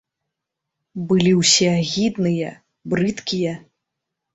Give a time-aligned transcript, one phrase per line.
[1.11, 2.59] Былі ўсе агідныя,
[2.95, 3.53] брыдкія.